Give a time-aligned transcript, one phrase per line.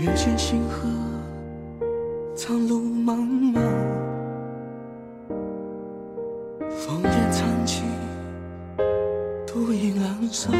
[0.00, 0.88] 月见星河，
[2.36, 3.60] 长路漫漫，
[6.70, 7.82] 烽烟残尽，
[9.44, 10.54] 独影阑珊。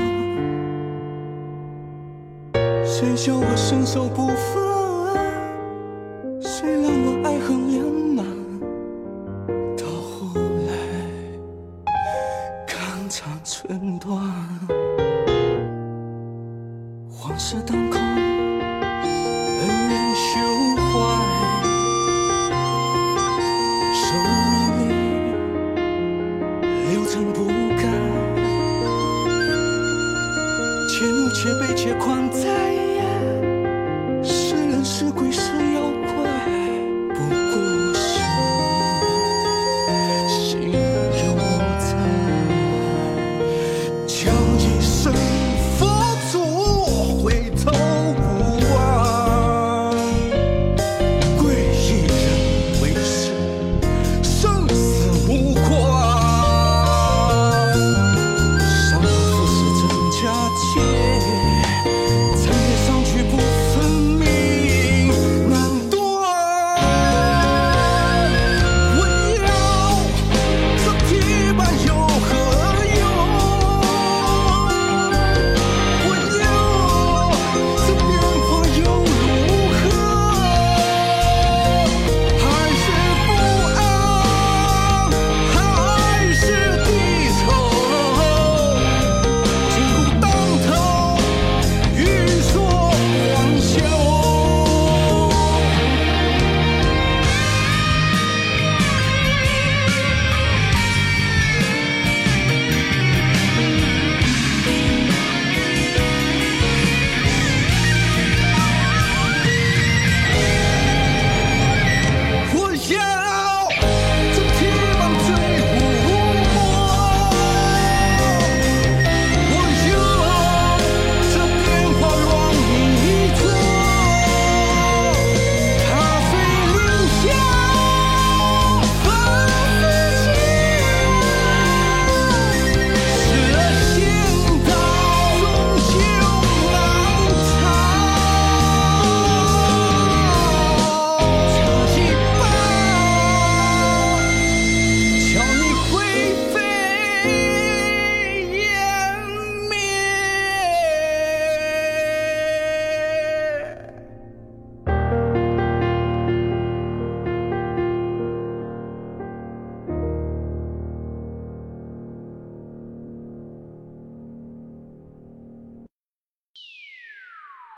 [2.84, 4.58] 谁叫我身手不凡？
[6.40, 8.24] 谁让我爱恨两难？
[9.76, 10.34] 到后
[10.66, 10.72] 来，
[12.66, 14.20] 肝肠寸断，
[17.22, 18.07] 往事当空。
[27.08, 27.82] 离，流尘不改。
[30.88, 32.38] 且怒且悲且狂哉，
[34.22, 35.57] 是人是鬼是